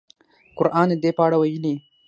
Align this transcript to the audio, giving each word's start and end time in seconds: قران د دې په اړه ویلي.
قران 0.57 0.87
د 0.91 0.93
دې 1.03 1.11
په 1.17 1.21
اړه 1.25 1.37
ویلي. 1.41 1.73